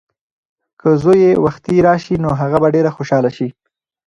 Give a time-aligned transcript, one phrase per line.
[0.79, 3.47] که زوی یې وختي راشي نو هغه به ډېره خوشحاله شي.